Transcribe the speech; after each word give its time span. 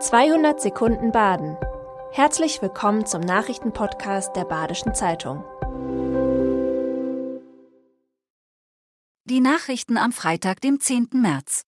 200 0.00 0.60
Sekunden 0.60 1.10
Baden. 1.10 1.56
Herzlich 2.12 2.62
willkommen 2.62 3.04
zum 3.04 3.20
Nachrichtenpodcast 3.20 4.36
der 4.36 4.44
Badischen 4.44 4.94
Zeitung. 4.94 5.42
Die 9.24 9.40
Nachrichten 9.40 9.96
am 9.96 10.12
Freitag, 10.12 10.60
dem 10.60 10.78
10. 10.78 11.08
März. 11.14 11.62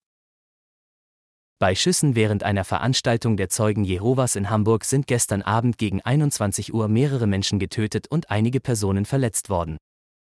Bei 1.59 1.75
Schüssen 1.75 2.15
während 2.15 2.43
einer 2.43 2.63
Veranstaltung 2.63 3.35
der 3.35 3.49
Zeugen 3.49 3.83
Jehovas 3.83 4.37
in 4.37 4.49
Hamburg 4.49 4.85
sind 4.85 5.07
gestern 5.07 5.41
Abend 5.41 5.77
gegen 5.77 5.99
21 5.99 6.73
Uhr 6.73 6.87
mehrere 6.87 7.27
Menschen 7.27 7.59
getötet 7.59 8.07
und 8.07 8.31
einige 8.31 8.61
Personen 8.61 9.03
verletzt 9.03 9.49
worden. 9.49 9.75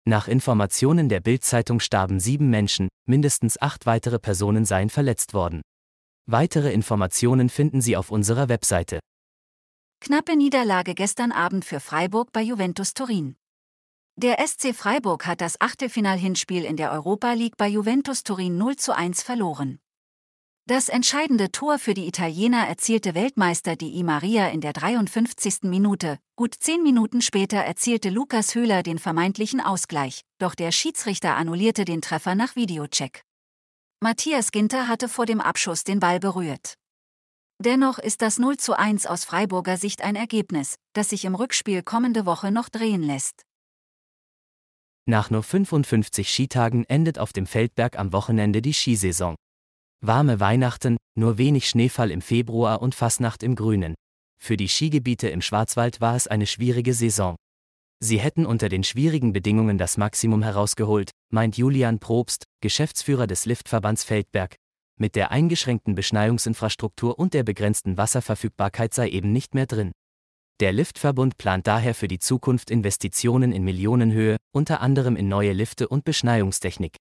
Nach 0.05 0.27
Informationen 0.27 1.07
der 1.07 1.21
Bild-Zeitung 1.21 1.79
starben 1.79 2.19
sieben 2.19 2.49
Menschen, 2.49 2.89
mindestens 3.07 3.57
acht 3.61 3.85
weitere 3.85 4.19
Personen 4.19 4.65
seien 4.65 4.89
verletzt 4.89 5.33
worden. 5.33 5.61
Weitere 6.27 6.73
Informationen 6.73 7.49
finden 7.49 7.81
Sie 7.81 7.95
auf 7.95 8.09
unserer 8.09 8.49
Webseite. 8.49 8.99
Knappe 10.01 10.35
Niederlage 10.35 10.95
gestern 10.95 11.31
Abend 11.31 11.65
für 11.65 11.79
Freiburg 11.79 12.31
bei 12.31 12.41
Juventus 12.41 12.95
Turin. 12.95 13.35
Der 14.15 14.37
SC 14.39 14.73
Freiburg 14.73 15.27
hat 15.27 15.39
das 15.39 15.61
Achtelfinal-Hinspiel 15.61 16.63
in 16.63 16.77
der 16.77 16.91
Europa 16.91 17.33
League 17.33 17.57
bei 17.57 17.67
Juventus 17.67 18.23
Turin 18.23 18.57
0 18.57 18.75
zu 18.75 18.95
1 18.95 19.21
verloren. 19.21 19.77
Das 20.67 20.89
entscheidende 20.89 21.51
Tor 21.51 21.77
für 21.77 21.93
die 21.93 22.07
Italiener 22.07 22.67
erzielte 22.67 23.13
Weltmeister 23.13 23.75
Di 23.75 24.01
Maria 24.01 24.47
in 24.47 24.61
der 24.61 24.73
53. 24.73 25.63
Minute. 25.63 26.17
Gut 26.35 26.55
zehn 26.59 26.81
Minuten 26.81 27.21
später 27.21 27.57
erzielte 27.57 28.09
Lukas 28.09 28.55
Höhler 28.55 28.81
den 28.81 28.97
vermeintlichen 28.97 29.61
Ausgleich, 29.61 30.21
doch 30.39 30.55
der 30.55 30.71
Schiedsrichter 30.71 31.35
annullierte 31.35 31.85
den 31.85 32.01
Treffer 32.01 32.33
nach 32.33 32.55
Videocheck. 32.55 33.24
Matthias 34.05 34.51
Ginter 34.51 34.87
hatte 34.87 35.09
vor 35.09 35.25
dem 35.25 35.41
Abschuss 35.41 35.83
den 35.83 35.99
Ball 35.99 36.19
berührt. 36.19 36.75
Dennoch 37.57 37.97
ist 37.97 38.21
das 38.21 38.37
0 38.37 38.57
zu 38.57 38.77
1 38.77 39.07
aus 39.07 39.25
Freiburger 39.25 39.77
Sicht 39.77 40.03
ein 40.03 40.15
Ergebnis, 40.15 40.75
das 40.93 41.09
sich 41.09 41.25
im 41.25 41.33
Rückspiel 41.33 41.81
kommende 41.81 42.27
Woche 42.27 42.51
noch 42.51 42.69
drehen 42.69 43.01
lässt. 43.01 43.41
Nach 45.09 45.31
nur 45.31 45.41
55 45.41 46.29
Skitagen 46.31 46.83
endet 46.83 47.17
auf 47.17 47.33
dem 47.33 47.47
Feldberg 47.47 47.97
am 47.97 48.13
Wochenende 48.13 48.61
die 48.61 48.75
Skisaison. 48.75 49.33
Warme 50.01 50.39
Weihnachten, 50.39 50.97
nur 51.17 51.39
wenig 51.39 51.67
Schneefall 51.67 52.11
im 52.11 52.21
Februar 52.21 52.83
und 52.83 52.93
Fastnacht 52.93 53.41
im 53.41 53.55
Grünen. 53.55 53.95
Für 54.39 54.55
die 54.55 54.69
Skigebiete 54.69 55.29
im 55.29 55.41
Schwarzwald 55.41 55.99
war 55.99 56.15
es 56.15 56.27
eine 56.27 56.45
schwierige 56.45 56.93
Saison. 56.93 57.35
Sie 58.05 58.19
hätten 58.19 58.45
unter 58.45 58.69
den 58.69 58.83
schwierigen 58.83 59.33
Bedingungen 59.33 59.79
das 59.79 59.97
Maximum 59.97 60.43
herausgeholt, 60.43 61.09
meint 61.31 61.57
Julian 61.57 61.97
Probst, 61.97 62.43
Geschäftsführer 62.61 63.25
des 63.25 63.47
Liftverbands 63.47 64.03
Feldberg. 64.03 64.57
Mit 64.99 65.15
der 65.15 65.31
eingeschränkten 65.31 65.95
Beschneiungsinfrastruktur 65.95 67.17
und 67.17 67.33
der 67.33 67.41
begrenzten 67.41 67.97
Wasserverfügbarkeit 67.97 68.93
sei 68.93 69.09
eben 69.09 69.33
nicht 69.33 69.55
mehr 69.55 69.65
drin. 69.65 69.91
Der 70.59 70.71
Liftverbund 70.71 71.39
plant 71.39 71.65
daher 71.65 71.95
für 71.95 72.07
die 72.07 72.19
Zukunft 72.19 72.69
Investitionen 72.69 73.51
in 73.51 73.63
Millionenhöhe, 73.63 74.37
unter 74.53 74.81
anderem 74.81 75.15
in 75.15 75.27
neue 75.27 75.53
Lifte 75.53 75.87
und 75.87 76.05
Beschneiungstechnik. 76.05 76.97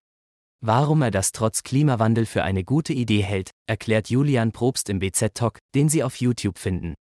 Warum 0.63 1.03
er 1.03 1.11
das 1.11 1.33
trotz 1.33 1.65
Klimawandel 1.65 2.25
für 2.25 2.45
eine 2.45 2.65
gute 2.65 2.95
Idee 2.95 3.23
hält, 3.23 3.51
erklärt 3.67 4.09
Julian 4.09 4.53
Probst 4.53 4.89
im 4.89 5.01
BZ-Talk, 5.01 5.59
den 5.75 5.91
Sie 5.91 6.03
auf 6.03 6.17
YouTube 6.17 6.59
finden. 6.59 6.95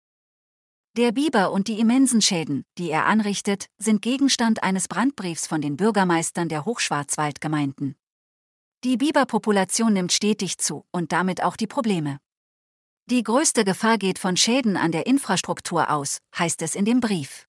Der 0.95 1.11
Biber 1.11 1.53
und 1.53 1.69
die 1.69 1.81
immensen 1.81 2.21
Schäden, 2.21 2.67
die 2.77 2.91
er 2.91 3.07
anrichtet, 3.07 3.71
sind 3.79 4.03
Gegenstand 4.03 4.63
eines 4.63 4.89
Brandbriefs 4.89 5.47
von 5.47 5.63
den 5.63 5.79
Bürgermeistern 5.79 6.51
der 6.51 6.67
Hochschwarzwaldgemeinden. 6.67 7.97
Die 8.85 8.99
Biberpopulation 8.99 9.95
nimmt 9.95 10.13
stetig 10.13 10.59
zu 10.59 10.85
und 10.91 11.13
damit 11.13 11.43
auch 11.43 11.57
die 11.57 11.67
Probleme. 11.67 12.19
Die 13.07 13.23
größte 13.23 13.65
Gefahr 13.65 13.97
geht 13.97 14.19
von 14.19 14.37
Schäden 14.37 14.77
an 14.77 14.93
der 14.93 15.07
Infrastruktur 15.07 15.89
aus, 15.89 16.19
heißt 16.39 16.61
es 16.61 16.75
in 16.75 16.85
dem 16.85 17.01
Brief. 17.01 17.49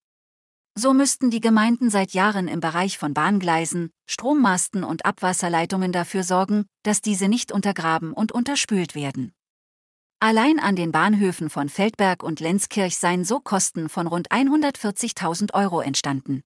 So 0.76 0.94
müssten 0.94 1.30
die 1.30 1.42
Gemeinden 1.42 1.90
seit 1.90 2.14
Jahren 2.14 2.48
im 2.48 2.62
Bereich 2.62 2.98
von 2.98 3.14
Bahngleisen, 3.14 3.92
Strommasten 4.06 4.86
und 4.86 5.06
Abwasserleitungen 5.06 5.92
dafür 5.92 6.24
sorgen, 6.24 6.66
dass 6.84 7.02
diese 7.02 7.28
nicht 7.28 7.52
untergraben 7.52 8.14
und 8.14 8.32
unterspült 8.32 8.96
werden. 8.96 9.34
Allein 10.24 10.58
an 10.58 10.78
den 10.78 10.94
Bahnhöfen 10.94 11.50
von 11.50 11.68
Feldberg 11.68 12.24
und 12.24 12.40
Lenzkirch 12.40 12.96
seien 12.98 13.26
so 13.26 13.42
Kosten 13.42 13.90
von 13.90 14.08
rund 14.08 14.32
140.000 14.32 15.54
Euro 15.54 15.82
entstanden. 15.82 16.44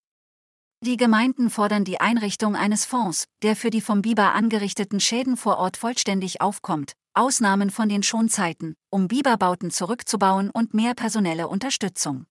Die 0.83 0.97
Gemeinden 0.97 1.51
fordern 1.51 1.85
die 1.85 2.01
Einrichtung 2.01 2.55
eines 2.55 2.85
Fonds, 2.85 3.25
der 3.43 3.55
für 3.55 3.69
die 3.69 3.81
vom 3.81 4.01
Biber 4.01 4.33
angerichteten 4.33 4.99
Schäden 4.99 5.37
vor 5.37 5.59
Ort 5.59 5.77
vollständig 5.77 6.41
aufkommt, 6.41 6.93
Ausnahmen 7.13 7.69
von 7.69 7.87
den 7.87 8.01
Schonzeiten, 8.01 8.73
um 8.89 9.07
Biberbauten 9.07 9.69
zurückzubauen 9.69 10.49
und 10.49 10.73
mehr 10.73 10.95
personelle 10.95 11.47
Unterstützung. 11.47 12.25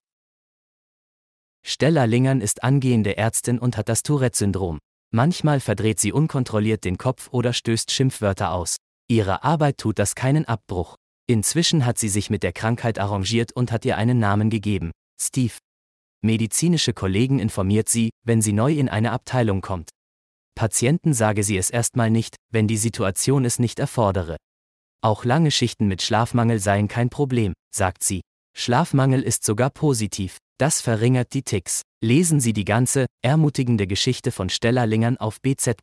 Stella 1.65 2.07
Lingern 2.07 2.41
ist 2.41 2.65
angehende 2.65 3.17
Ärztin 3.17 3.61
und 3.61 3.77
hat 3.77 3.89
das 3.89 4.03
Tourette-Syndrom. 4.03 4.81
Manchmal 5.13 5.61
verdreht 5.61 6.01
sie 6.01 6.11
unkontrolliert 6.11 6.85
den 6.85 6.99
Kopf 6.99 7.29
oder 7.31 7.53
stößt 7.53 7.93
Schimpfwörter 7.93 8.51
aus. 8.51 8.79
Ihrer 9.07 9.45
Arbeit 9.45 9.79
tut 9.79 10.01
das 10.01 10.17
keinen 10.17 10.45
Abbruch. 10.45 10.97
Inzwischen 11.29 11.85
hat 11.85 11.99
sie 11.99 12.09
sich 12.09 12.31
mit 12.31 12.43
der 12.43 12.53
Krankheit 12.53 12.99
arrangiert 12.99 13.53
und 13.53 13.73
hat 13.73 13.85
ihr 13.85 13.97
einen 13.97 14.19
Namen 14.19 14.49
gegeben, 14.49 14.93
Steve. 15.21 15.55
Medizinische 16.23 16.93
Kollegen 16.93 17.41
informiert 17.41 17.89
sie, 17.89 18.11
wenn 18.25 18.43
sie 18.43 18.53
neu 18.53 18.73
in 18.73 18.89
eine 18.89 19.13
Abteilung 19.13 19.61
kommt. 19.61 19.91
Patienten 20.55 21.13
sage 21.15 21.43
sie 21.43 21.59
es 21.59 21.69
erstmal 21.69 22.11
nicht, 22.11 22.37
wenn 22.51 22.69
die 22.69 22.77
Situation 22.77 23.45
es 23.45 23.59
nicht 23.59 23.79
erfordere. 23.79 24.37
Auch 25.03 25.25
lange 25.25 25.51
Schichten 25.51 25.89
mit 25.89 26.01
Schlafmangel 26.01 26.59
seien 26.59 26.89
kein 26.89 27.11
Problem, 27.11 27.53
sagt 27.75 28.03
sie. 28.03 28.23
Schlafmangel 28.57 29.23
ist 29.23 29.45
sogar 29.45 29.71
positiv, 29.71 30.39
das 30.59 30.81
verringert 30.81 31.35
die 31.35 31.43
Ticks. 31.43 31.83
Lesen 32.03 32.41
Sie 32.41 32.53
die 32.53 32.65
ganze, 32.65 33.07
ermutigende 33.23 33.87
Geschichte 33.87 34.33
von 34.33 34.49
Stella 34.49 34.85
Lingern 34.85 35.17
auf 35.17 35.41
BZ. 35.43 35.83